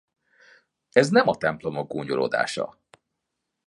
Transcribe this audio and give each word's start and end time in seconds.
Ez 0.91 1.09
nem 1.09 1.27
a 1.27 1.35
templomok 1.37 1.87
gúnyolódása. 1.87 2.77